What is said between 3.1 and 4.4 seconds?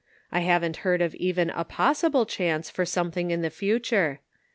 in the future.